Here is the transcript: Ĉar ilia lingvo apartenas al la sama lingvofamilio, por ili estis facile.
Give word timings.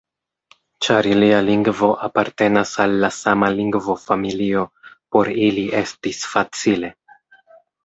Ĉar 0.85 1.07
ilia 1.09 1.41
lingvo 1.49 1.89
apartenas 2.07 2.71
al 2.85 2.97
la 3.05 3.11
sama 3.19 3.51
lingvofamilio, 3.61 4.65
por 5.19 5.33
ili 5.47 5.69
estis 5.85 6.27
facile. 6.35 6.95